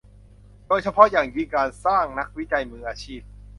[0.67, 3.21] โดยเฉพาะอย่างยิ่งการสร้างนักวิจัยมืออาชีพ